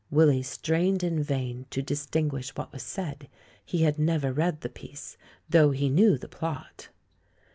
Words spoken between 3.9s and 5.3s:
never read the piece,